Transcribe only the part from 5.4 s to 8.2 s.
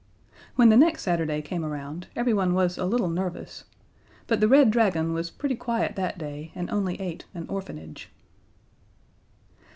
quiet that day and only ate an Orphanage.